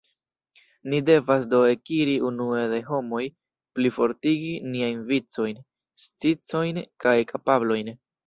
[0.91, 3.19] Ni devas do ekiri unue de homoj,
[3.79, 5.61] plifortigi niajn vicojn,
[6.07, 7.93] sciojn kaj kapablojn.